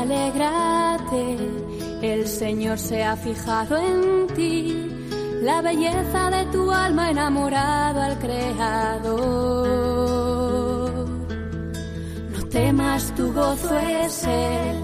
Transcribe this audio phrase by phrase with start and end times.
[0.00, 1.38] Alégrate,
[2.02, 4.90] el Señor se ha fijado en ti,
[5.42, 9.24] la belleza de tu alma enamorado al Creador.
[12.32, 14.82] No temas, tu gozo es Él,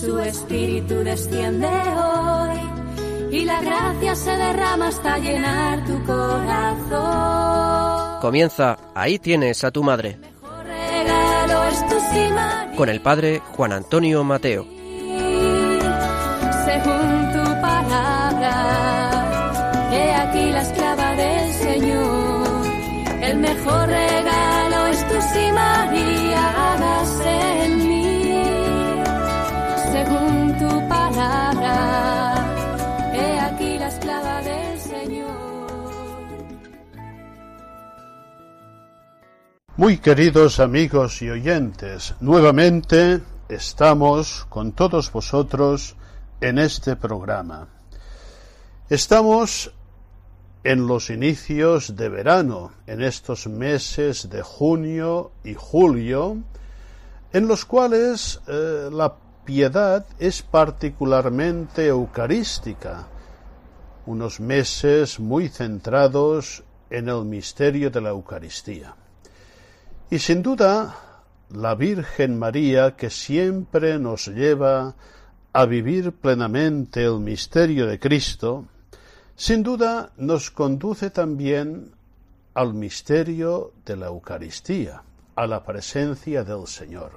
[0.00, 2.58] su espíritu desciende hoy
[3.30, 6.98] y la gracia se derrama hasta llenar tu corazón.
[8.20, 10.18] Comienza, ahí tienes a tu madre.
[12.78, 14.77] Con el padre Juan Antonio Mateo.
[39.78, 45.94] Muy queridos amigos y oyentes, nuevamente estamos con todos vosotros
[46.40, 47.68] en este programa.
[48.90, 49.72] Estamos
[50.64, 56.38] en los inicios de verano, en estos meses de junio y julio,
[57.32, 63.06] en los cuales eh, la piedad es particularmente eucarística,
[64.06, 68.96] unos meses muy centrados en el misterio de la Eucaristía.
[70.10, 70.96] Y sin duda,
[71.50, 74.94] la Virgen María, que siempre nos lleva
[75.52, 78.64] a vivir plenamente el misterio de Cristo,
[79.36, 81.92] sin duda nos conduce también
[82.54, 85.02] al misterio de la Eucaristía,
[85.36, 87.12] a la presencia del Señor.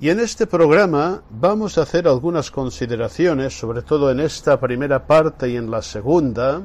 [0.00, 5.48] Y en este programa vamos a hacer algunas consideraciones, sobre todo en esta primera parte
[5.48, 6.62] y en la segunda,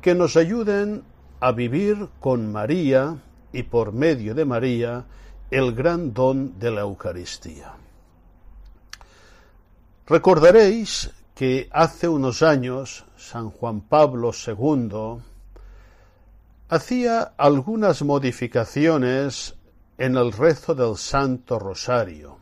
[0.00, 1.02] que nos ayuden
[1.38, 3.18] a vivir con María
[3.52, 5.04] y por medio de María
[5.50, 7.72] el gran don de la Eucaristía.
[10.06, 15.22] Recordaréis que hace unos años San Juan Pablo II
[16.68, 19.54] hacía algunas modificaciones
[19.98, 22.38] en el rezo del Santo Rosario.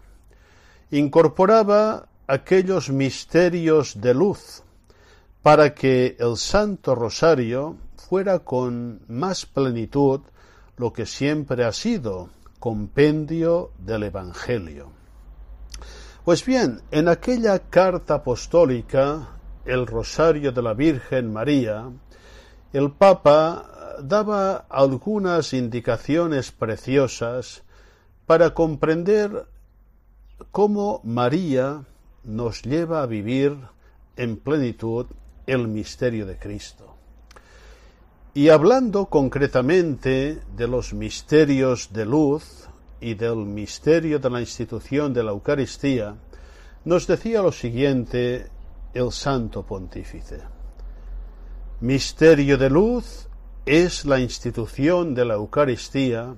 [0.93, 4.63] Incorporaba aquellos misterios de luz
[5.43, 10.21] para que el Santo Rosario fuera con más plenitud
[10.81, 14.91] lo que siempre ha sido compendio del Evangelio.
[16.25, 19.29] Pues bien, en aquella carta apostólica,
[19.67, 21.91] el Rosario de la Virgen María,
[22.73, 27.63] el Papa daba algunas indicaciones preciosas
[28.27, 29.49] para comprender
[30.51, 31.85] cómo María
[32.25, 33.59] nos lleva a vivir
[34.17, 35.07] en plenitud
[35.47, 36.90] el misterio de Cristo.
[38.33, 42.69] Y hablando concretamente de los misterios de luz
[43.01, 46.15] y del misterio de la institución de la Eucaristía,
[46.85, 48.47] nos decía lo siguiente
[48.95, 50.43] el Santo Pontífice.
[51.81, 53.27] Misterio de luz
[53.67, 56.33] es la institución de la Eucaristía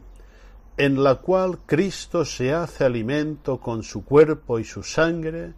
[0.78, 5.52] en la cual Cristo se hace alimento con su cuerpo y su sangre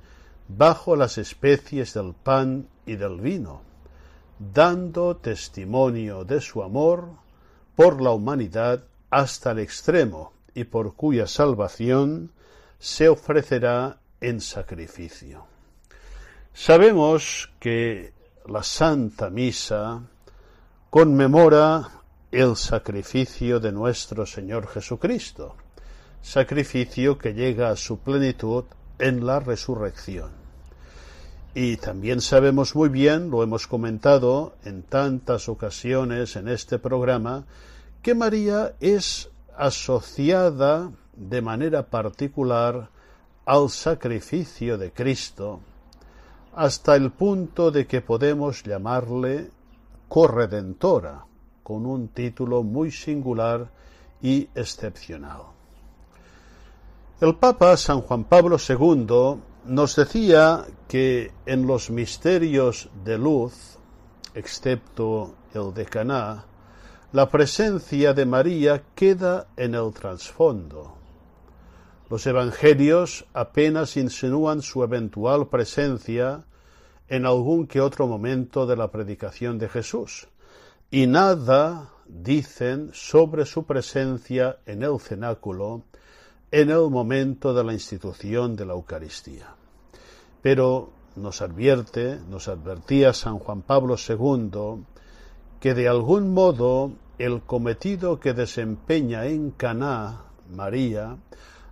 [0.49, 3.74] bajo las especies del pan y del vino
[4.39, 7.09] dando testimonio de su amor
[7.77, 12.33] por la humanidad hasta el extremo y por cuya salvación
[12.79, 15.47] se ofrecerá en sacrificio.
[16.53, 18.13] Sabemos que
[18.47, 20.03] la Santa Misa
[20.91, 21.89] conmemora
[22.31, 25.57] el sacrificio de nuestro Señor Jesucristo,
[26.23, 28.65] sacrificio que llega a su plenitud
[28.99, 30.44] en la resurrección.
[31.57, 37.45] Y también sabemos muy bien, lo hemos comentado en tantas ocasiones en este programa,
[38.03, 42.91] que María es asociada de manera particular
[43.47, 45.61] al sacrificio de Cristo,
[46.57, 49.51] hasta el punto de que podemos llamarle
[50.09, 51.25] corredentora,
[51.63, 53.71] con un título muy singular
[54.21, 55.43] y excepcional.
[57.21, 63.79] El Papa San Juan Pablo II nos decía que en los misterios de luz,
[64.35, 66.45] excepto el de Caná,
[67.13, 70.97] la presencia de María queda en el trasfondo.
[72.11, 76.45] Los evangelios apenas insinúan su eventual presencia
[77.09, 80.29] en algún que otro momento de la predicación de Jesús,
[80.91, 85.83] y nada dicen sobre su presencia en el cenáculo
[86.55, 89.57] en el momento de la institución de la Eucaristía.
[90.41, 94.85] Pero nos advierte, nos advertía San Juan Pablo II,
[95.59, 101.17] que de algún modo el cometido que desempeña en Caná María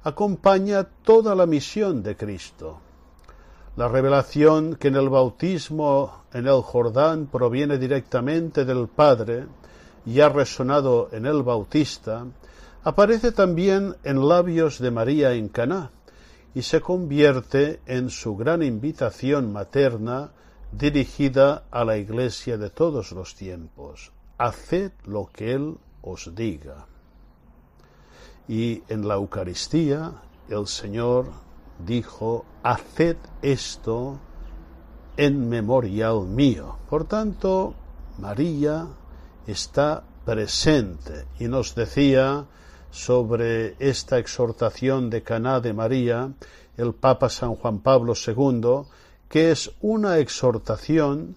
[0.03, 2.81] acompaña toda la misión de Cristo.
[3.77, 9.47] La revelación que en el bautismo en el Jordán proviene directamente del Padre
[10.05, 12.27] y ha resonado en el Bautista,
[12.85, 15.91] aparece también en labios de María en Caná
[16.55, 20.33] y se convierte en su gran invitación materna
[20.73, 24.13] dirigida a la Iglesia de todos los tiempos.
[24.39, 26.87] Haced lo que Él os diga.
[28.49, 30.13] Y en la Eucaristía
[30.49, 31.31] el Señor
[31.79, 34.19] dijo, haced esto
[35.17, 36.77] en memorial mío.
[36.89, 37.75] Por tanto,
[38.19, 38.89] María
[39.47, 42.47] está presente y nos decía
[42.93, 46.31] sobre esta exhortación de Caná de María
[46.77, 48.87] el Papa San Juan Pablo II,
[49.29, 51.35] que es una exhortación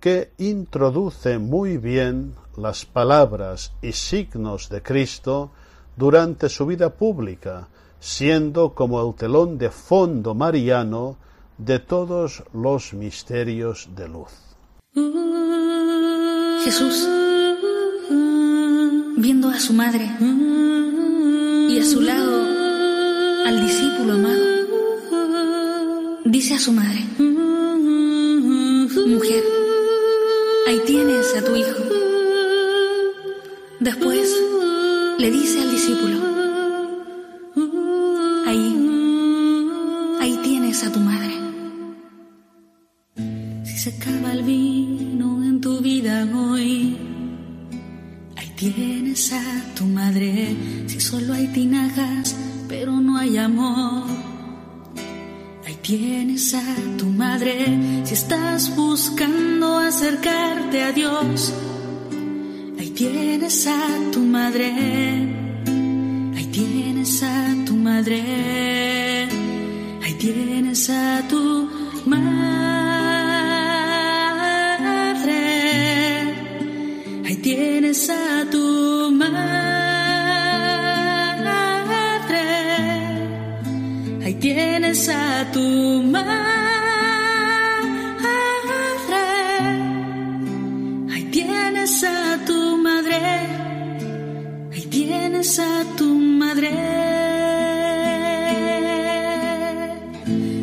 [0.00, 5.50] que introduce muy bien las palabras y signos de Cristo
[5.96, 7.68] durante su vida pública,
[8.00, 11.16] siendo como el telón de fondo mariano
[11.56, 14.32] de todos los misterios de luz.
[16.64, 17.08] Jesús,
[19.16, 20.10] viendo a su madre
[21.68, 22.46] y a su lado
[23.46, 24.44] al discípulo amado,
[26.24, 27.04] dice a su madre,
[29.06, 29.44] mujer,
[30.66, 31.82] ahí tienes a tu hijo.
[33.80, 34.34] Después
[35.18, 36.18] le dice al discípulo,
[38.46, 38.66] ahí,
[40.20, 41.34] ahí tienes a tu madre.
[43.64, 47.13] Si se acaba el vino en tu vida hoy,
[48.72, 50.56] tienes a tu madre.
[50.86, 52.36] Si solo hay tinajas,
[52.68, 54.06] pero no hay amor.
[55.66, 61.52] Ahí tienes a tu madre si estás buscando acercarte a Dios
[62.94, 64.70] tienes a tu madre,
[66.36, 69.28] ahí tienes a tu madre,
[70.02, 71.68] ahí tienes a tu
[72.06, 72.33] madre,
[77.94, 80.02] tienes a tu madre,
[84.24, 86.64] ahí tienes a tu madre.
[95.58, 96.70] a tu madre.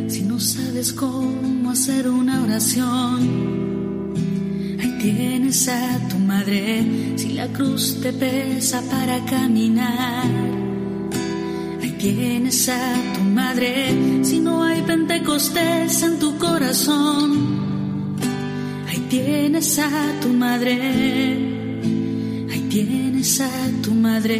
[0.08, 3.20] Si no sabes cómo hacer una oración,
[4.80, 7.11] ahí tienes a tu madre.
[7.42, 10.30] La cruz te pesa para caminar,
[11.82, 14.24] ahí tienes a tu madre.
[14.24, 18.16] Si no hay pentecostés en tu corazón,
[18.88, 19.90] ahí tienes a
[20.22, 21.62] tu madre
[22.72, 23.52] tienes a
[23.84, 24.40] tu madre,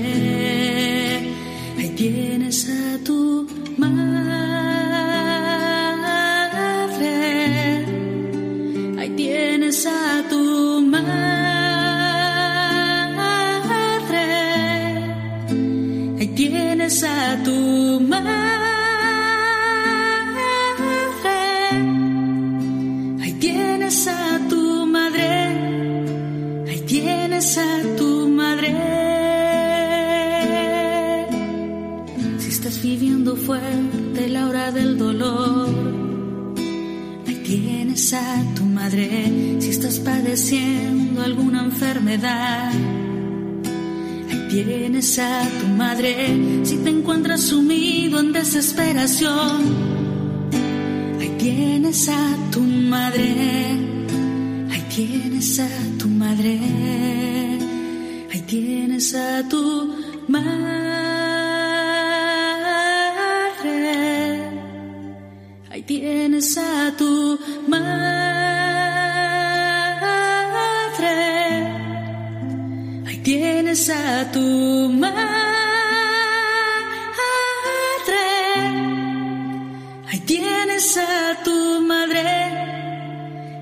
[49.02, 49.91] nación.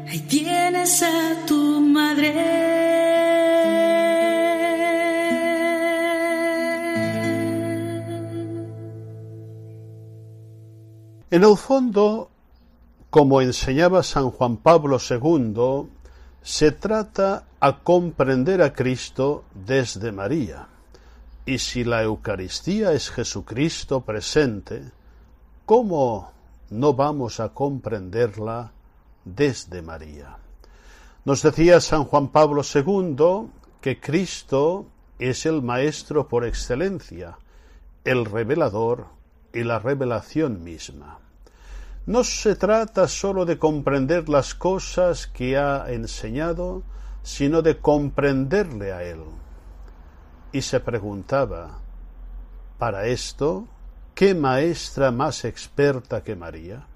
[0.10, 2.34] Ahí tienes a tu madre.
[11.30, 12.32] En el fondo,
[13.12, 15.88] como enseñaba San Juan Pablo II,
[16.42, 20.70] se trata a comprender a Cristo desde María.
[21.46, 24.90] Y si la Eucaristía es Jesucristo presente,
[25.68, 26.32] ¿cómo
[26.72, 28.72] no vamos a comprenderla
[29.36, 30.38] desde María?
[31.26, 33.50] Nos decía San Juan Pablo II
[33.82, 34.88] que Cristo
[35.20, 37.38] es el Maestro por excelencia,
[38.04, 39.08] el revelador
[39.54, 41.20] y la revelación misma.
[42.06, 46.84] No se trata sólo de comprender las cosas que ha enseñado,
[47.22, 49.22] sino de comprenderle a él.
[50.52, 51.80] Y se preguntaba,
[52.80, 53.68] para esto,
[54.16, 56.88] ¿qué maestra más experta que María?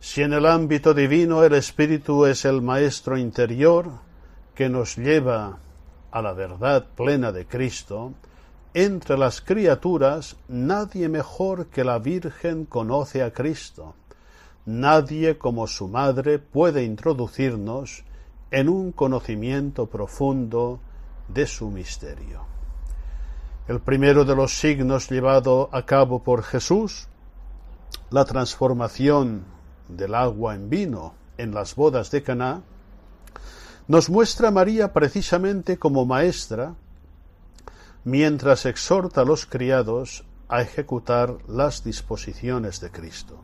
[0.00, 3.90] Si en el ámbito divino el Espíritu es el Maestro interior
[4.54, 5.58] que nos lleva
[6.10, 8.12] a la verdad plena de Cristo,
[8.74, 13.94] entre las criaturas nadie mejor que la Virgen conoce a Cristo.
[14.66, 18.04] Nadie como su madre puede introducirnos
[18.52, 20.80] en un conocimiento profundo
[21.26, 22.46] de su misterio.
[23.66, 27.08] El primero de los signos llevado a cabo por Jesús,
[28.10, 29.57] la transformación
[29.88, 32.62] del agua en vino en las bodas de Caná,
[33.86, 36.74] nos muestra a María precisamente como maestra
[38.04, 43.40] mientras exhorta a los criados a ejecutar las disposiciones de Cristo.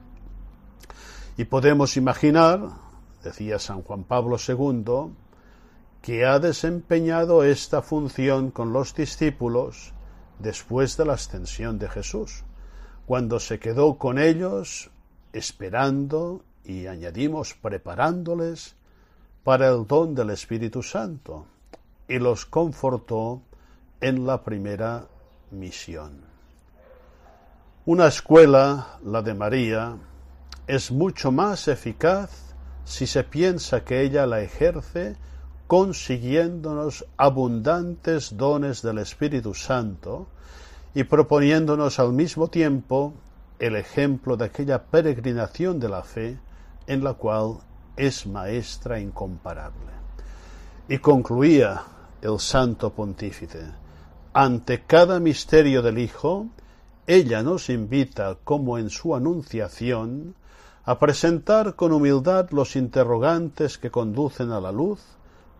[1.36, 2.70] Y podemos imaginar,
[3.22, 5.12] decía San Juan Pablo II,
[6.00, 9.92] que ha desempeñado esta función con los discípulos
[10.38, 12.44] después de la ascensión de Jesús,
[13.06, 14.90] cuando se quedó con ellos
[15.34, 18.76] esperando y añadimos preparándoles
[19.42, 21.46] para el don del Espíritu Santo
[22.08, 23.42] y los confortó
[24.00, 25.06] en la primera
[25.50, 26.22] misión.
[27.84, 29.96] Una escuela, la de María,
[30.66, 35.16] es mucho más eficaz si se piensa que ella la ejerce
[35.66, 40.28] consiguiéndonos abundantes dones del Espíritu Santo
[40.94, 43.14] y proponiéndonos al mismo tiempo
[43.58, 46.38] el ejemplo de aquella peregrinación de la fe
[46.86, 47.58] en la cual
[47.96, 49.92] es maestra incomparable.
[50.88, 51.82] Y concluía
[52.20, 53.64] el santo pontífice,
[54.32, 56.48] ante cada misterio del Hijo,
[57.06, 60.34] ella nos invita, como en su anunciación,
[60.84, 65.00] a presentar con humildad los interrogantes que conducen a la luz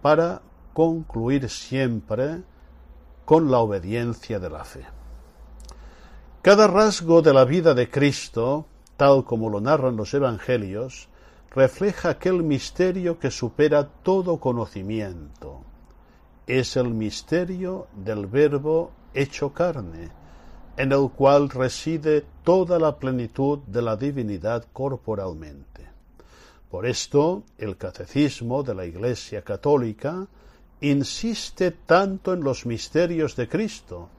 [0.02, 2.42] para concluir siempre
[3.24, 4.84] con la obediencia de la fe.
[6.44, 8.66] Cada rasgo de la vida de Cristo,
[8.98, 11.08] tal como lo narran los Evangelios,
[11.50, 15.62] refleja aquel misterio que supera todo conocimiento.
[16.46, 20.10] Es el misterio del Verbo hecho carne,
[20.76, 25.88] en el cual reside toda la plenitud de la divinidad corporalmente.
[26.70, 30.26] Por esto, el catecismo de la Iglesia católica
[30.82, 34.10] insiste tanto en los misterios de Cristo,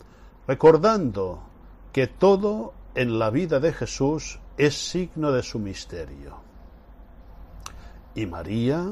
[0.47, 1.53] recordando
[1.95, 6.35] que todo en la vida de Jesús es signo de su misterio.
[8.15, 8.91] Y María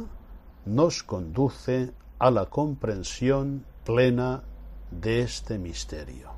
[0.66, 4.44] nos conduce a la comprensión plena
[4.90, 6.30] de este misterio.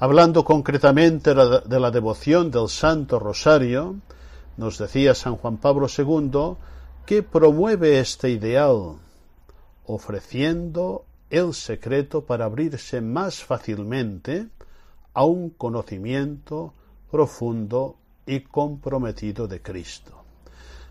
[0.00, 4.00] Hablando concretamente de la devoción del Santo Rosario,
[4.56, 6.56] nos decía San Juan Pablo II
[7.06, 8.96] que promueve este ideal,
[9.86, 14.48] ofreciendo el secreto para abrirse más fácilmente
[15.18, 16.74] a un conocimiento
[17.10, 20.12] profundo y comprometido de Cristo.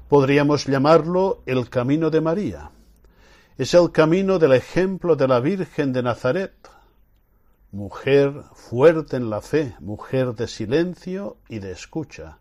[0.10, 2.70] Podríamos llamarlo el camino de María.
[3.58, 6.52] Es el camino del ejemplo de la Virgen de Nazaret,
[7.72, 12.40] mujer fuerte en la fe, mujer de silencio y de escucha.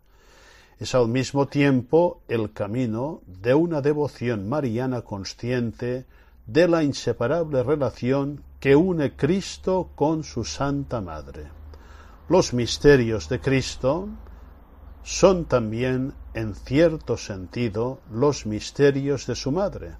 [0.79, 6.05] Es al mismo tiempo el camino de una devoción mariana consciente
[6.47, 11.56] de la inseparable relación que une Cristo con su Santa Madre.
[12.29, 14.09] Los misterios de Cristo
[15.01, 19.95] son también, en cierto sentido, los misterios de su madre,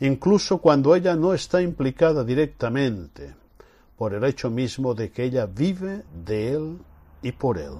[0.00, 3.34] incluso cuando ella no está implicada directamente,
[3.98, 6.78] por el hecho mismo de que ella vive de él
[7.20, 7.74] y por él.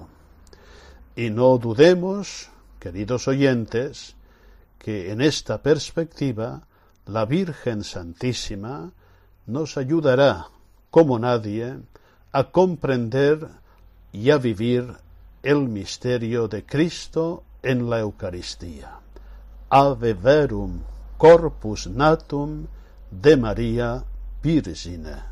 [1.15, 4.15] Y no dudemos, queridos oyentes,
[4.77, 6.61] que en esta perspectiva
[7.07, 8.91] la Virgen Santísima
[9.47, 10.45] nos ayudará,
[10.91, 11.79] como nadie,
[12.31, 13.58] a comprender
[14.11, 14.95] y a vivir
[15.43, 18.91] el misterio de Cristo en la Eucaristía.
[19.69, 20.79] Ave verum
[21.17, 22.65] corpus natum
[23.11, 24.03] de María
[24.41, 25.29] Virgine.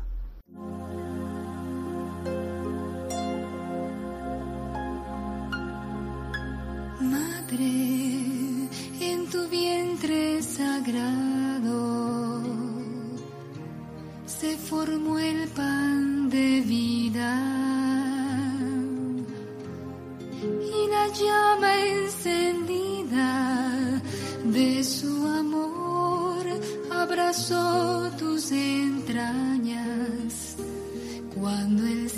[7.00, 8.68] Madre,
[9.00, 12.42] en tu vientre sagrado
[14.26, 17.77] se formó el pan de vida
[21.14, 24.00] llama encendida
[24.44, 26.46] de su amor
[26.90, 30.56] abrazó tus entrañas.
[31.34, 32.10] Cuando el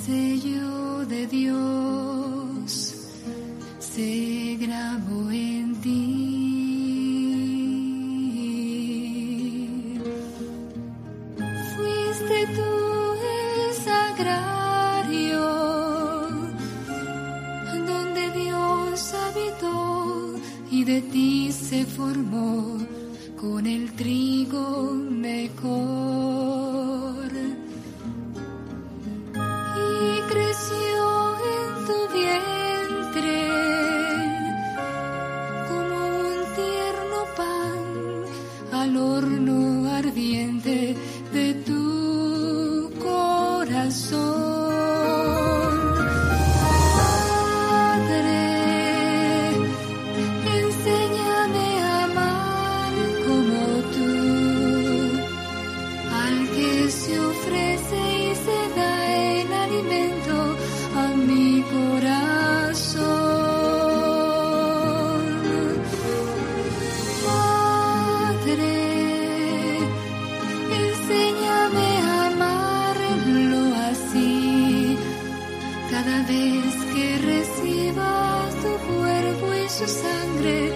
[76.71, 80.73] vez que reciba su cuerpo y su sangre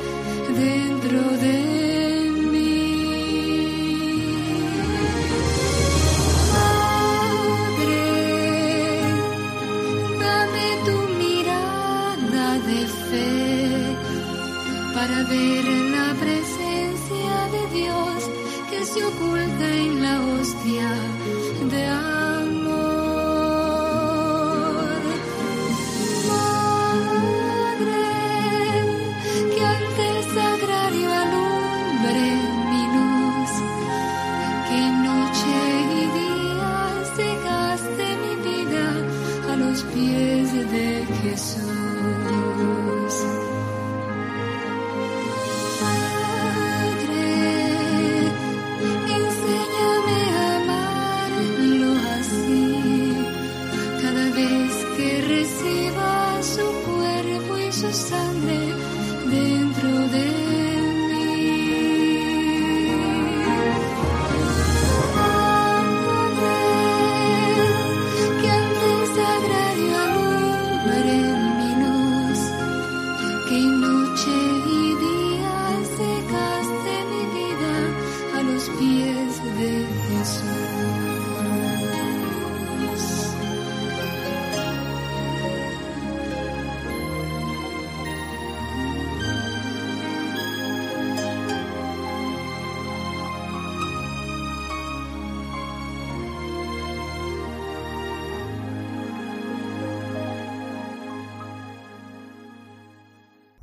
[0.56, 1.93] dentro de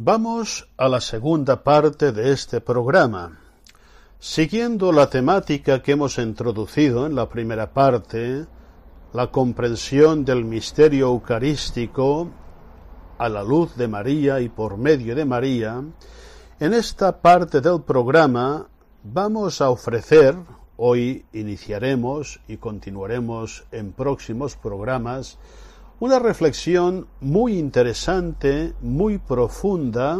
[0.04, 3.38] Vamos a la segunda parte de este programa.
[4.18, 8.48] Siguiendo la temática que hemos introducido en la primera parte,
[9.14, 12.32] la comprensión del misterio eucarístico
[13.20, 15.84] a la luz de María y por medio de María,
[16.60, 18.70] en esta parte del programa
[19.04, 20.36] vamos a ofrecer,
[20.78, 25.38] hoy iniciaremos y continuaremos en próximos programas,
[26.02, 30.18] una reflexión muy interesante, muy profunda,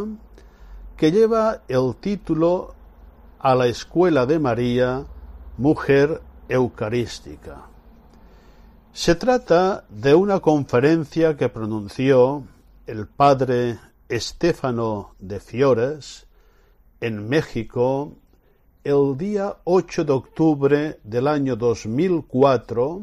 [0.96, 2.72] que lleva el título
[3.40, 5.04] a la Escuela de María,
[5.58, 7.66] Mujer Eucarística.
[8.92, 12.44] Se trata de una conferencia que pronunció
[12.86, 16.28] el padre Estéfano de Fiores
[17.00, 18.18] en México
[18.84, 23.02] el día 8 de octubre del año 2004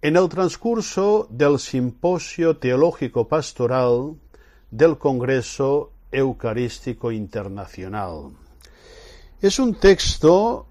[0.00, 4.14] en el transcurso del Simposio Teológico Pastoral
[4.70, 8.30] del Congreso Eucarístico Internacional.
[9.42, 10.66] Es un texto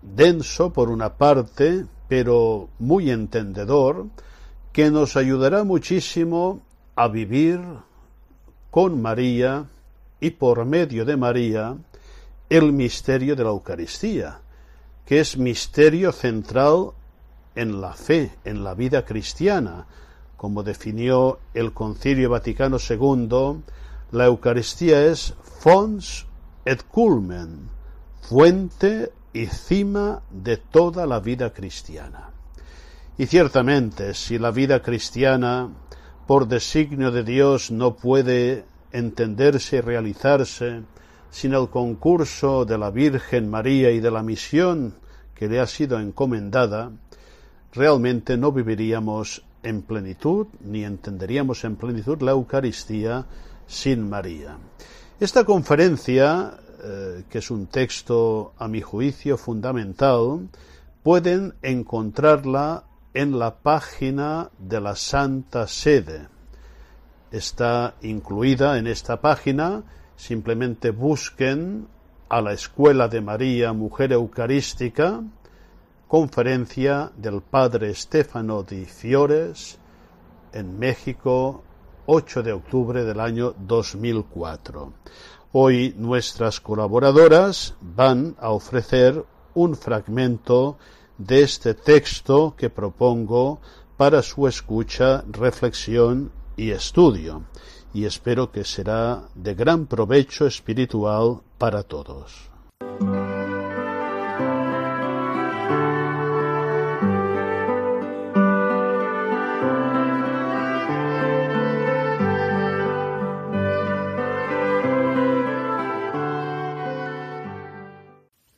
[0.00, 4.06] denso por una parte, pero muy entendedor,
[4.72, 6.62] que nos ayudará muchísimo
[6.94, 7.60] a vivir
[8.70, 9.66] con María
[10.20, 11.76] y por medio de María
[12.48, 14.40] el misterio de la Eucaristía,
[15.04, 16.92] que es misterio central
[17.58, 19.84] en la fe, en la vida cristiana,
[20.36, 23.64] como definió el Concilio Vaticano II,
[24.12, 26.28] la Eucaristía es fons
[26.64, 27.68] et culmen,
[28.22, 32.30] fuente y cima de toda la vida cristiana.
[33.16, 35.68] Y ciertamente, si la vida cristiana,
[36.28, 40.82] por designio de Dios, no puede entenderse y realizarse
[41.30, 44.94] sin el concurso de la Virgen María y de la misión
[45.34, 46.92] que le ha sido encomendada,
[47.78, 53.24] realmente no viviríamos en plenitud ni entenderíamos en plenitud la Eucaristía
[53.66, 54.58] sin María.
[55.20, 60.48] Esta conferencia, eh, que es un texto a mi juicio fundamental,
[61.02, 66.28] pueden encontrarla en la página de la Santa Sede.
[67.30, 69.84] Está incluida en esta página
[70.18, 71.86] Simplemente busquen
[72.28, 75.22] a la Escuela de María Mujer Eucarística,
[76.08, 79.78] conferencia del Padre Stefano di Fiores
[80.52, 81.62] en México,
[82.06, 84.94] 8 de octubre del año 2004.
[85.52, 89.22] Hoy nuestras colaboradoras van a ofrecer
[89.54, 90.78] un fragmento
[91.18, 93.60] de este texto que propongo
[93.98, 97.42] para su escucha, reflexión y estudio,
[97.92, 102.48] y espero que será de gran provecho espiritual para todos.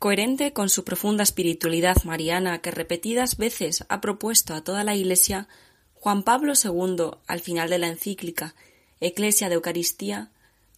[0.01, 5.47] Coherente con su profunda espiritualidad mariana que repetidas veces ha propuesto a toda la Iglesia,
[5.93, 8.55] Juan Pablo II, al final de la encíclica
[9.01, 10.31] Eclesia de Eucaristía,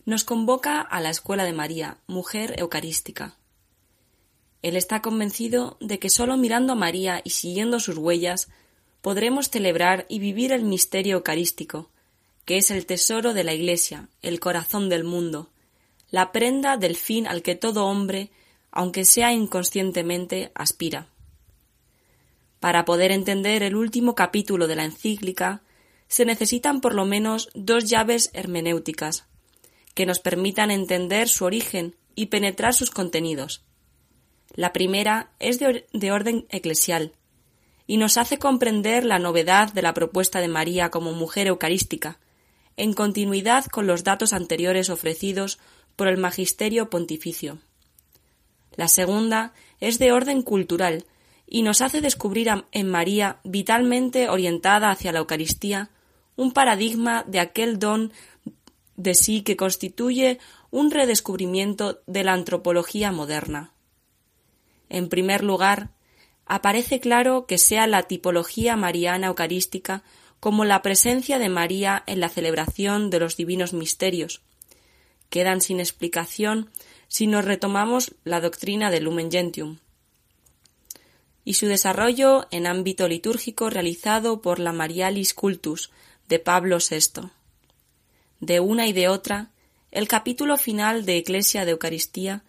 [0.07, 3.37] nos convoca a la Escuela de María, Mujer Eucarística.
[4.61, 8.49] Él está convencido de que sólo mirando a María y siguiendo sus huellas
[9.03, 11.91] podremos celebrar y vivir el misterio eucarístico,
[12.45, 15.49] que es el tesoro de la Iglesia, el corazón del mundo,
[16.11, 18.33] la prenda del fin al que todo hombre
[18.73, 21.07] aunque sea inconscientemente, aspira.
[22.59, 25.63] Para poder entender el último capítulo de la encíclica,
[26.09, 29.27] se necesitan por lo menos dos llaves hermenéuticas,
[29.95, 33.63] que nos permitan entender su origen y penetrar sus contenidos.
[34.55, 37.13] La primera es de, de, orden eclesial,
[37.87, 42.19] y nos hace comprender la novedad de la propuesta de María como mujer eucarística,
[42.77, 45.59] en continuidad con los datos anteriores ofrecidos
[45.97, 47.59] por el Magisterio Pontificio.
[48.77, 51.05] La segunda es de orden cultural
[51.47, 55.91] y nos hace descubrir en María, vitalmente orientada hacia la Eucaristía,
[56.37, 58.13] un paradigma de aquel don
[58.97, 60.39] de sí que constituye
[60.71, 63.73] un redescubrimiento de la antropología moderna.
[64.89, 65.91] En primer lugar,
[66.47, 70.03] aparece claro que sea la tipología mariana eucarística
[70.41, 74.43] como la presencia de María en la celebración de los divinos misterios.
[75.31, 76.71] Quedan sin explicación
[77.13, 79.77] si nos retomamos la doctrina del Lumen Gentium
[81.45, 85.91] y su desarrollo en ámbito litúrgico realizado por la Marialis Cultus
[86.31, 87.29] de Pablo VI.
[88.41, 89.51] De una y de otra,
[89.91, 92.45] el capítulo final de Eclesia de Eucaristía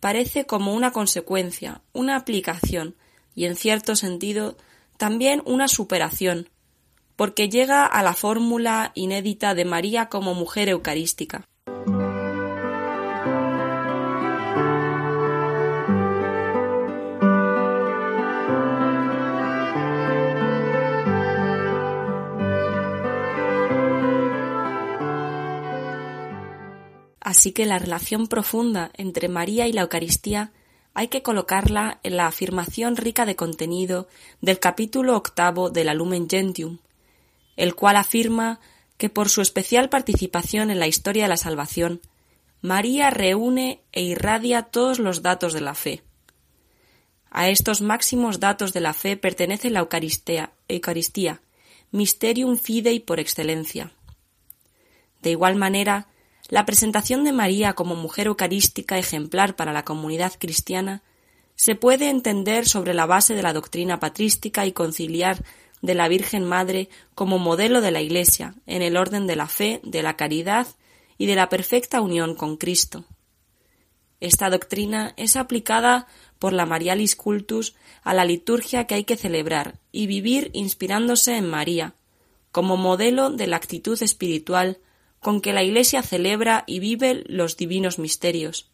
[0.00, 2.96] parece como una consecuencia, una aplicación
[3.36, 4.56] y, en cierto sentido,
[4.96, 6.48] también una superación,
[7.14, 11.46] porque llega a la fórmula inédita de María como mujer eucarística.
[27.42, 30.52] Así que la relación profunda entre María y la Eucaristía
[30.94, 34.06] hay que colocarla en la afirmación rica de contenido
[34.40, 36.78] del capítulo octavo de la Lumen Gentium,
[37.56, 38.60] el cual afirma
[38.96, 42.00] que por su especial participación en la historia de la salvación,
[42.60, 46.04] María reúne e irradia todos los datos de la fe.
[47.28, 51.40] A estos máximos datos de la fe pertenece la Eucaristía, Eucaristía
[51.90, 53.90] Mysterium Fidei por excelencia.
[55.22, 56.06] De igual manera,
[56.52, 61.02] la presentación de María como mujer eucarística ejemplar para la comunidad cristiana
[61.54, 65.42] se puede entender sobre la base de la doctrina patrística y conciliar
[65.80, 69.80] de la Virgen Madre como modelo de la Iglesia en el orden de la fe,
[69.82, 70.66] de la caridad
[71.16, 73.06] y de la perfecta unión con Cristo.
[74.20, 76.06] Esta doctrina es aplicada
[76.38, 81.48] por la Marialis Cultus a la liturgia que hay que celebrar y vivir inspirándose en
[81.48, 81.94] María,
[82.50, 84.80] como modelo de la actitud espiritual
[85.22, 88.68] con que la Iglesia celebra y vive los divinos misterios.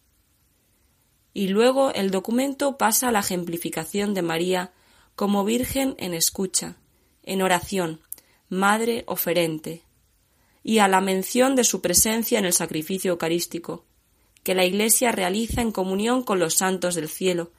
[1.35, 4.73] Y luego el documento pasa a la ejemplificación de María
[5.15, 6.77] como Virgen en escucha,
[7.23, 8.01] en oración,
[8.49, 9.83] madre oferente,
[10.65, 13.85] y a la mención de su presencia en el sacrificio eucarístico,
[14.43, 17.51] que la Iglesia realiza en comunión con los santos del cielo,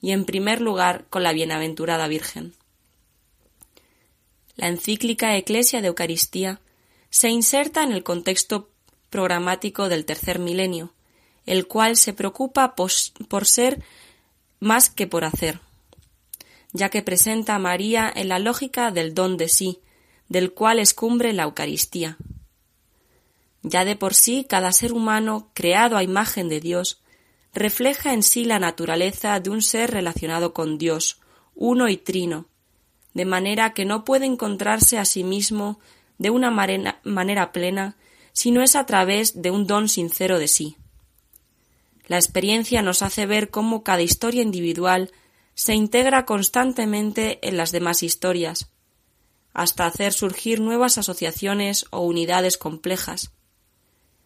[0.00, 2.54] y en primer lugar con la bienaventurada Virgen.
[4.54, 6.60] La encíclica Eclesia de Eucaristía
[7.10, 8.70] se inserta en el contexto
[9.10, 10.94] programático del tercer milenio,
[11.44, 13.82] el cual se preocupa por ser
[14.60, 15.60] más que por hacer,
[16.72, 19.80] ya que presenta a María en la lógica del don de sí,
[20.28, 22.16] del cual escumbre la Eucaristía.
[23.62, 27.02] Ya de por sí cada ser humano, creado a imagen de Dios,
[27.52, 31.20] refleja en sí la naturaleza de un ser relacionado con Dios,
[31.54, 32.46] uno y trino,
[33.12, 35.80] de manera que no puede encontrarse a sí mismo
[36.20, 37.96] de una manera plena
[38.32, 40.76] sino es a través de un don sincero de sí.
[42.06, 45.10] La experiencia nos hace ver cómo cada historia individual
[45.54, 48.70] se integra constantemente en las demás historias,
[49.52, 53.32] hasta hacer surgir nuevas asociaciones o unidades complejas.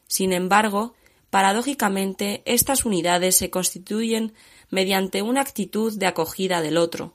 [0.06, 0.94] Sin embargo,
[1.30, 4.34] paradójicamente, estas unidades se constituyen
[4.68, 7.14] mediante una actitud de acogida del otro,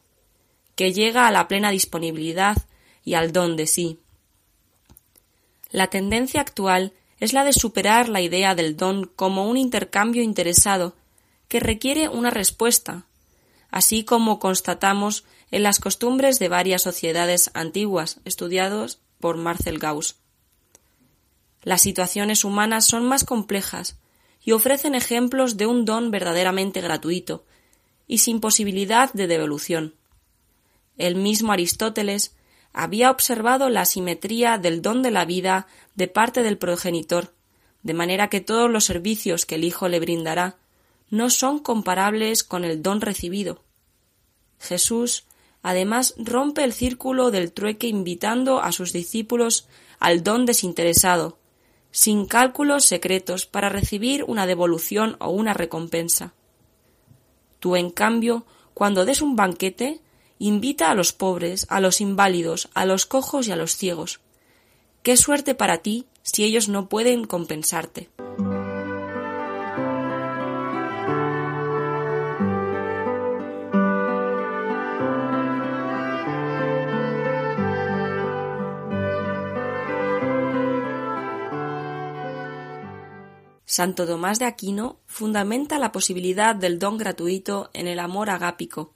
[0.75, 2.57] que llega a la plena disponibilidad
[3.03, 3.99] y al don de sí.
[5.71, 10.95] La tendencia actual es la de superar la idea del don como un intercambio interesado
[11.47, 13.05] que requiere una respuesta,
[13.69, 20.15] así como constatamos en las costumbres de varias sociedades antiguas estudiados por Marcel Gauss.
[21.63, 23.97] Las situaciones humanas son más complejas
[24.41, 27.45] y ofrecen ejemplos de un don verdaderamente gratuito
[28.07, 29.95] y sin posibilidad de devolución.
[30.97, 32.35] El mismo Aristóteles
[32.73, 37.33] había observado la simetría del don de la vida de parte del progenitor,
[37.83, 40.57] de manera que todos los servicios que el Hijo le brindará
[41.09, 43.63] no son comparables con el don recibido.
[44.59, 45.25] Jesús,
[45.63, 49.67] además, rompe el círculo del trueque invitando a sus discípulos
[49.99, 51.39] al don desinteresado,
[51.91, 56.33] sin cálculos secretos para recibir una devolución o una recompensa.
[57.59, 59.99] Tú, en cambio, cuando des un banquete,
[60.39, 64.21] invita a los pobres, a los inválidos, a los cojos y a los ciegos.
[65.03, 68.09] Qué suerte para ti si ellos no pueden compensarte.
[83.65, 88.93] Santo Tomás de Aquino fundamenta la posibilidad del don gratuito en el amor agápico,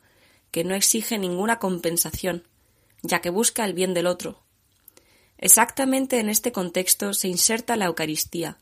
[0.53, 2.47] que no exige ninguna compensación,
[3.01, 4.43] ya que busca el bien del otro.
[5.39, 8.59] Exactamente en este contexto se inserta la Eucaristía,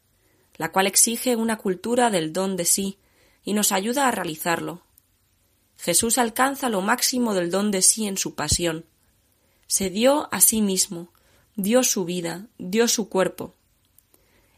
[0.55, 2.97] la cual exige una cultura del don de sí
[3.43, 4.83] y nos ayuda a realizarlo.
[5.77, 8.85] Jesús alcanza lo máximo del don de sí en su pasión.
[9.67, 11.11] Se dio a sí mismo,
[11.57, 13.53] dio su vida, dio su cuerpo.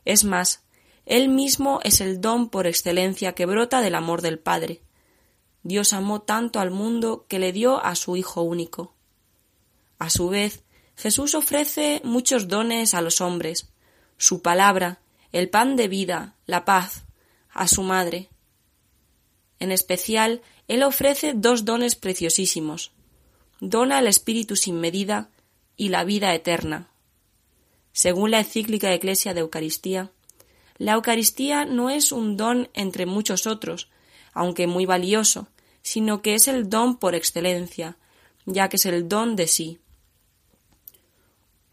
[0.06, 0.62] Es más,
[1.08, 4.84] él mismo es el don por excelencia que brota del amor del Padre.
[5.64, 8.94] Dios amó tanto al mundo que le dio a su Hijo único.
[9.98, 10.64] A su vez,
[10.96, 13.72] Jesús ofrece muchos dones a los hombres,
[14.18, 15.00] su palabra,
[15.32, 17.06] el pan de vida, la paz,
[17.50, 18.30] a su madre.
[19.60, 22.92] En especial, Él ofrece dos dones preciosísimos.
[23.60, 25.30] Dona el Espíritu sin medida
[25.78, 26.90] y la vida eterna.
[27.94, 30.12] Según la encíclica Eclesia de Eucaristía,
[30.78, 33.90] la Eucaristía no es un don entre muchos otros,
[34.34, 35.48] aunque muy valioso,
[35.84, 37.98] sino que es el don por excelencia,
[38.46, 39.80] ya que es el don de sí.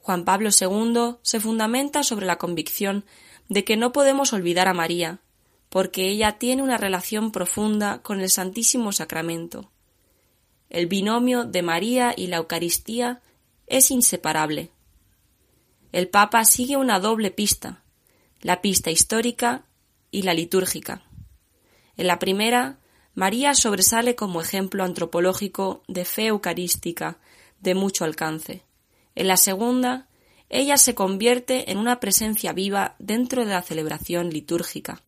[0.02, 3.04] Juan Pablo II se fundamenta sobre la convicción
[3.48, 5.20] de que no podemos olvidar a María,
[5.68, 9.70] porque ella tiene una relación profunda con el Santísimo Sacramento.
[10.68, 13.22] El binomio de María y la Eucaristía
[13.66, 14.70] es inseparable.
[15.92, 17.82] El Papa sigue una doble pista,
[18.40, 19.64] la pista histórica
[20.10, 21.02] y la litúrgica.
[21.96, 22.79] En la primera,
[23.20, 27.18] María sobresale como ejemplo antropológico de fe eucarística
[27.60, 28.62] de mucho alcance.
[29.14, 30.08] En la segunda,
[30.48, 35.02] ella se convierte en una presencia viva dentro de la celebración litúrgica.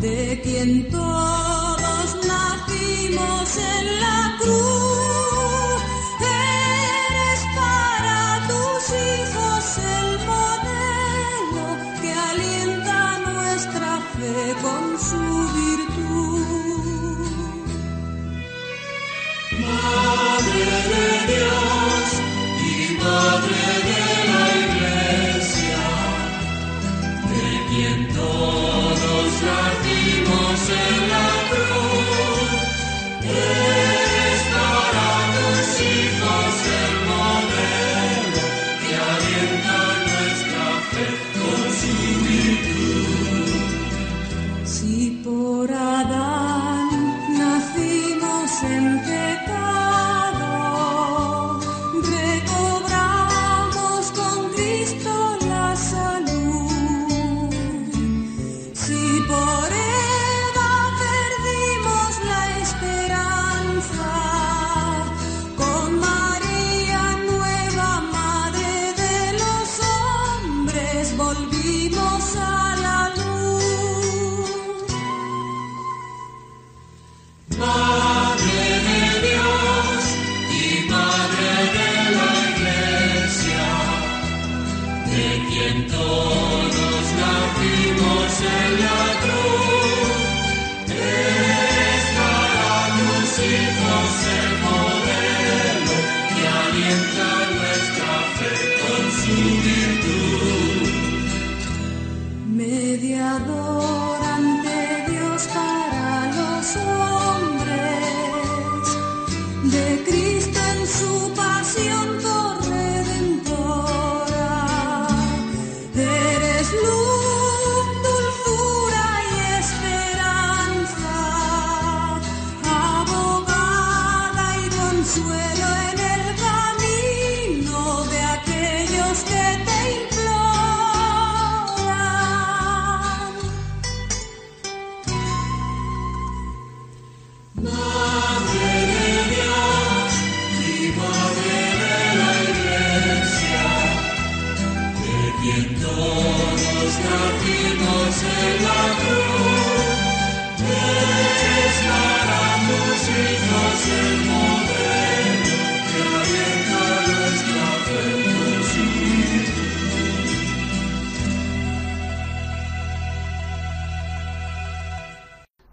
[0.00, 4.91] De quien todos nacimos en la cruz,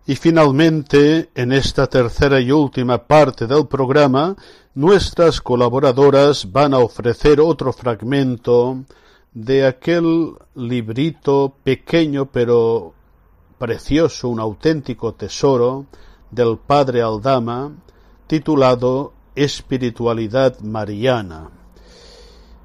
[0.09, 4.35] Y finalmente, en esta tercera y última parte del programa,
[4.73, 8.85] nuestras colaboradoras van a ofrecer otro fragmento
[9.33, 12.93] de aquel librito pequeño pero
[13.57, 15.85] precioso, un auténtico tesoro
[16.31, 17.71] del padre Aldama,
[18.27, 21.49] titulado Espiritualidad Mariana.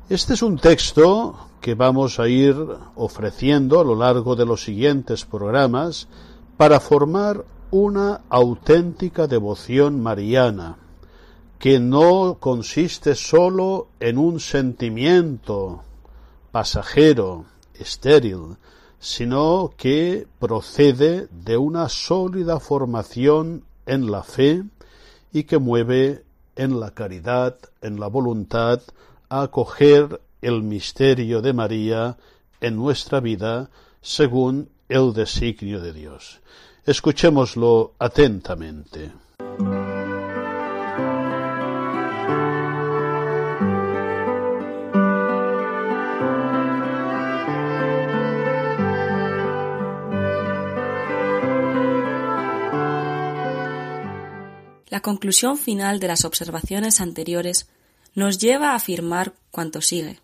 [0.08, 2.56] Este es un texto que vamos a ir
[2.94, 6.08] ofreciendo a lo largo de los siguientes programas
[6.56, 10.76] para formar una auténtica devoción mariana,
[11.58, 15.82] que no consiste sólo en un sentimiento
[16.54, 18.58] pasajero, estéril,
[19.00, 24.62] sino que procede de una sólida formación en la fe
[25.32, 26.22] y que mueve
[26.54, 28.80] en la caridad, en la voluntad,
[29.28, 32.18] a acoger el misterio de María
[32.60, 33.68] en nuestra vida
[34.00, 36.40] según el designio de Dios.
[36.86, 39.10] Escuchémoslo atentamente.
[54.94, 57.68] La conclusión final de las observaciones anteriores
[58.14, 60.20] nos lleva a afirmar cuanto sigue.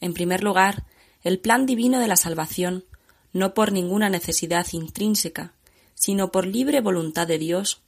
[0.00, 0.84] En primer lugar,
[1.22, 2.86] el plan divino de la salvación
[3.34, 5.52] no por ninguna necesidad intrínseca,
[5.92, 7.82] sino por libre voluntad de Dios,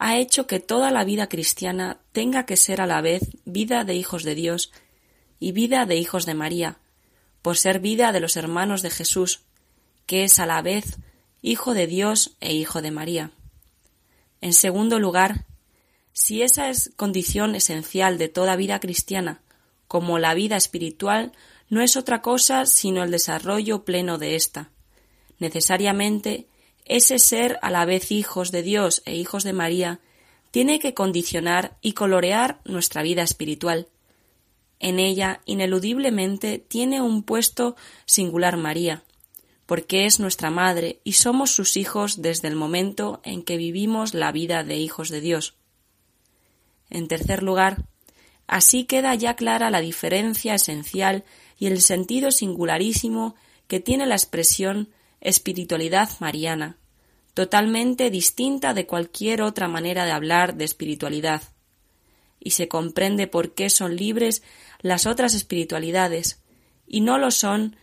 [0.00, 3.94] ha hecho que toda la vida cristiana tenga que ser a la vez vida de
[3.94, 4.72] hijos de Dios
[5.38, 6.78] y vida de hijos de María,
[7.42, 9.42] por ser vida de los hermanos de Jesús,
[10.06, 10.98] que es a la vez
[11.42, 13.30] hijo de Dios e hijo de María.
[14.40, 15.46] En segundo lugar,
[16.12, 19.40] si esa es condición esencial de toda vida cristiana,
[19.86, 21.32] como la vida espiritual
[21.68, 24.70] no es otra cosa sino el desarrollo pleno de ésta.
[25.38, 26.46] Necesariamente,
[26.84, 30.00] ese ser a la vez hijos de Dios e hijos de María
[30.50, 33.88] tiene que condicionar y colorear nuestra vida espiritual.
[34.80, 39.04] En ella, ineludiblemente, tiene un puesto singular María,
[39.70, 44.32] porque es nuestra madre y somos sus hijos desde el momento en que vivimos la
[44.32, 45.54] vida de hijos de Dios.
[46.88, 47.84] En tercer lugar,
[48.48, 51.22] así queda ya clara la diferencia esencial
[51.56, 53.36] y el sentido singularísimo
[53.68, 54.88] que tiene la expresión
[55.20, 56.76] espiritualidad mariana,
[57.32, 61.42] totalmente distinta de cualquier otra manera de hablar de espiritualidad.
[62.40, 64.42] Y se comprende por qué son libres
[64.80, 66.42] las otras espiritualidades,
[66.88, 67.76] y no lo son,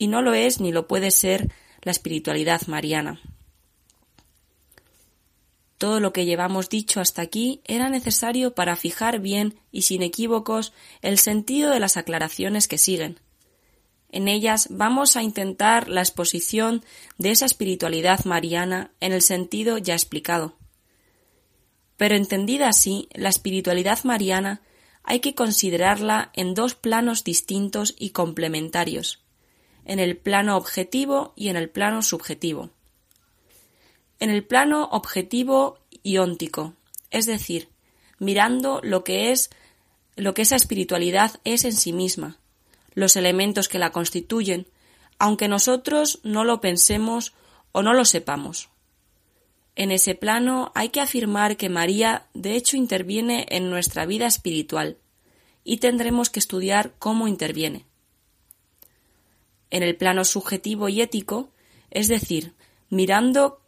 [0.00, 3.20] y no lo es ni lo puede ser la espiritualidad mariana.
[5.76, 10.72] Todo lo que llevamos dicho hasta aquí era necesario para fijar bien y sin equívocos
[11.02, 13.20] el sentido de las aclaraciones que siguen.
[14.08, 16.82] En ellas vamos a intentar la exposición
[17.18, 20.56] de esa espiritualidad mariana en el sentido ya explicado.
[21.98, 24.62] Pero entendida así, la espiritualidad mariana
[25.02, 29.22] hay que considerarla en dos planos distintos y complementarios,
[29.90, 32.70] en el plano objetivo y en el plano subjetivo
[34.20, 36.74] en el plano objetivo y óntico,
[37.10, 37.68] es decir,
[38.18, 39.50] mirando lo que es
[40.14, 42.36] lo que esa espiritualidad es en sí misma,
[42.92, 44.66] los elementos que la constituyen,
[45.18, 47.32] aunque nosotros no lo pensemos
[47.72, 48.68] o no lo sepamos.
[49.76, 54.98] En ese plano hay que afirmar que María de hecho interviene en nuestra vida espiritual
[55.64, 57.86] y tendremos que estudiar cómo interviene.
[59.70, 61.50] En el plano subjetivo y ético,
[61.90, 62.54] es decir,
[62.88, 63.60] mirando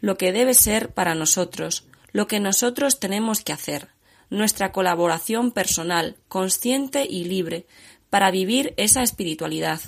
[0.00, 3.88] lo que debe ser para nosotros, lo que nosotros tenemos que hacer,
[4.30, 7.66] nuestra colaboración personal, consciente y libre,
[8.10, 9.80] para vivir esa espiritualidad.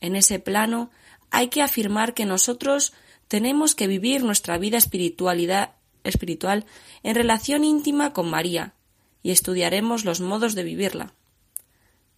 [0.00, 0.90] En ese plano
[1.30, 2.92] hay que afirmar que nosotros
[3.28, 5.70] tenemos que vivir nuestra vida espiritualidad
[6.04, 6.66] espiritual
[7.02, 8.74] en relación íntima con María,
[9.22, 11.14] y estudiaremos los modos de vivirla.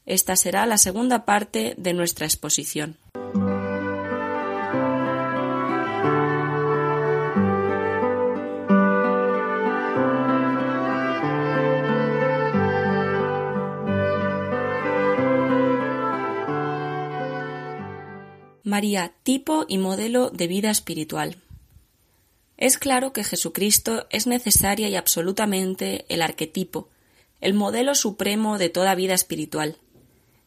[0.06, 2.98] Esta será la segunda parte de nuestra exposición.
[18.74, 21.36] María, tipo y modelo de vida espiritual.
[22.56, 26.88] Es claro que Jesucristo es necesaria y absolutamente el arquetipo,
[27.40, 29.76] el modelo supremo de toda vida espiritual,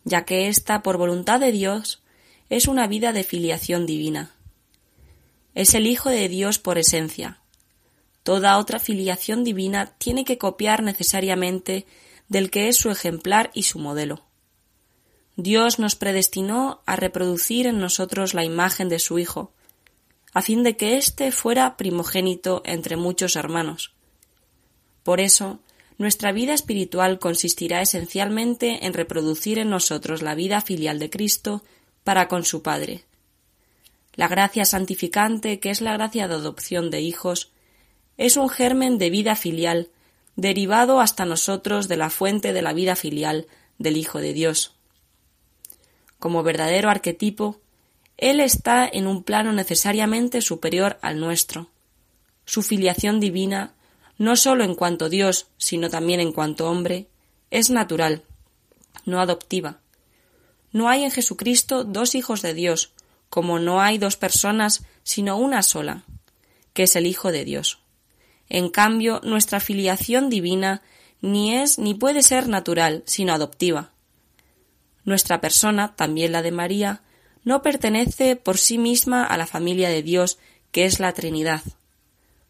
[0.08, 2.01] ya que ésta, por voluntad de Dios,
[2.49, 4.32] es una vida de filiación divina.
[5.53, 7.41] Es el Hijo de Dios por esencia.
[8.24, 11.86] Toda otra filiación divina tiene que copiar necesariamente
[12.30, 14.24] del que es su ejemplar y su modelo.
[15.36, 19.51] Dios nos predestinó a reproducir en nosotros la imagen de su Hijo,
[20.34, 23.93] a fin de que éste fuera primogénito entre muchos hermanos.
[25.03, 25.60] Por eso,
[25.98, 31.64] nuestra vida espiritual consistirá esencialmente en reproducir en nosotros la vida filial de Cristo
[32.04, 33.04] para con su Padre.
[34.14, 37.52] La gracia santificante, que es la gracia de adopción de hijos,
[38.18, 39.89] es un germen de vida filial,
[40.36, 44.76] derivado hasta nosotros de la fuente de la vida filial del Hijo de Dios.
[46.20, 47.60] Como verdadero arquetipo,
[48.18, 51.70] Él está en un plano necesariamente superior al nuestro.
[52.45, 53.74] Su filiación divina
[54.18, 57.07] no sólo en cuanto Dios, sino también en cuanto hombre,
[57.51, 58.24] es natural,
[59.05, 59.80] no adoptiva.
[60.72, 62.91] No hay en Jesucristo dos hijos de Dios,
[63.30, 66.03] como no hay dos personas, sino una sola,
[66.74, 67.80] que es el Hijo de Dios.
[68.49, 70.82] En cambio, nuestra filiación divina
[71.22, 73.91] ni es ni puede ser natural, sino adoptiva.
[75.03, 77.01] Nuestra persona, también la de María,
[77.43, 80.38] no pertenece por sí misma a la familia de Dios,
[80.72, 81.61] que es la Trinidad.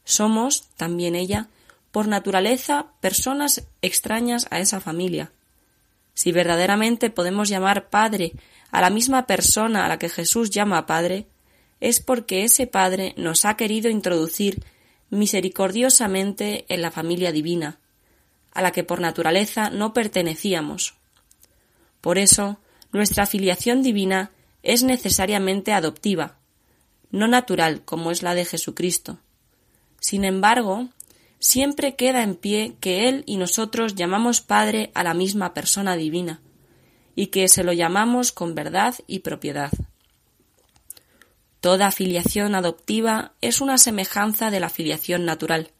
[0.04, 1.50] Somos, también ella,
[1.92, 5.32] por naturaleza personas extrañas a esa familia.
[6.14, 8.34] Si verdaderamente podemos llamar Padre
[8.72, 11.28] a la misma persona a la que Jesús llama Padre,
[11.80, 14.64] es porque ese Padre nos ha querido introducir
[15.10, 17.80] misericordiosamente en la familia divina,
[18.52, 20.96] a la que por naturaleza no pertenecíamos.
[22.02, 22.60] Por eso,
[22.92, 24.32] nuestra filiación divina
[24.64, 26.38] es necesariamente adoptiva,
[27.12, 29.20] no natural como es la de Jesucristo.
[30.00, 30.90] Sin embargo,
[31.40, 36.42] siempre queda en pie que Él y nosotros llamamos Padre a la misma persona divina,
[37.16, 39.72] y que se lo llamamos con verdad y propiedad.
[41.60, 45.72] Toda filiación adoptiva es una semejanza de la filiación natural.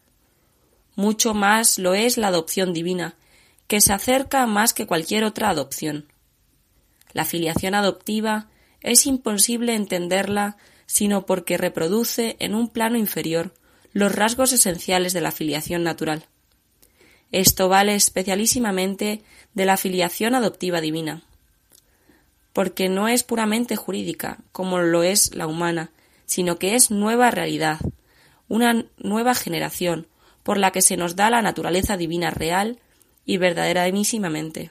[0.96, 3.16] Mucho más lo es la adopción divina,
[3.68, 6.12] que se acerca más que cualquier otra adopción.
[7.12, 8.48] La filiación adoptiva
[8.80, 10.56] es imposible entenderla
[10.86, 13.52] sino porque reproduce en un plano inferior
[13.92, 16.26] los rasgos esenciales de la filiación natural.
[17.30, 19.22] Esto vale especialísimamente
[19.54, 21.22] de la filiación adoptiva divina,
[22.52, 25.90] porque no es puramente jurídica, como lo es la humana,
[26.26, 27.78] sino que es nueva realidad,
[28.48, 30.06] una nueva generación,
[30.42, 32.78] por la que se nos da la naturaleza divina real
[33.26, 34.70] y verdaderísimamente.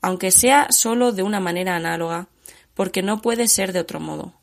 [0.00, 2.28] Aunque sea sólo de una manera análoga,
[2.74, 4.34] porque no puede ser de otro modo.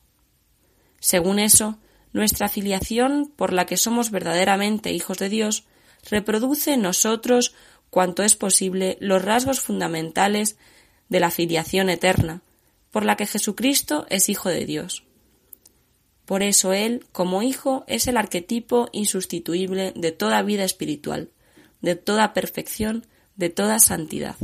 [0.99, 1.77] Según eso,
[2.13, 5.65] nuestra filiación, por la que somos verdaderamente hijos de Dios,
[6.09, 7.53] reproduce en nosotros
[7.89, 10.57] cuanto es posible los rasgos fundamentales
[11.09, 12.41] de la filiación eterna,
[12.89, 15.03] por la que Jesucristo es Hijo de Dios.
[16.25, 21.29] Por eso Él, como Hijo, es el arquetipo insustituible de toda vida espiritual,
[21.81, 23.05] de toda perfección,
[23.35, 24.35] de toda santidad.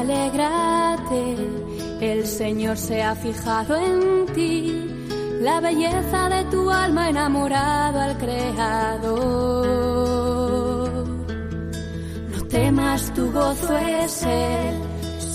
[0.00, 1.36] Alégrate,
[2.00, 4.90] el Señor se ha fijado en ti,
[5.40, 9.28] la belleza de tu alma enamorado al Creador.
[12.32, 14.74] No temas, tu gozo es Él,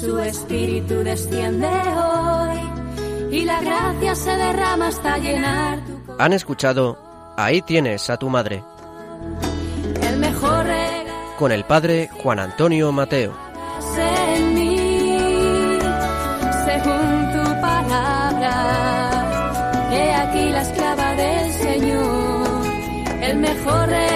[0.01, 2.59] su espíritu desciende hoy
[3.31, 6.21] y la gracia se derrama hasta llenar tu corazón.
[6.21, 6.97] Han escuchado
[7.35, 8.63] Ahí tienes a tu madre
[10.03, 11.03] El mejor regalo
[11.39, 13.42] con el padre Juan Antonio Mateo.
[23.73, 24.12] Palabra.